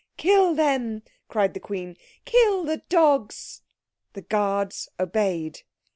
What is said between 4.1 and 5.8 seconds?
The guards obeyed.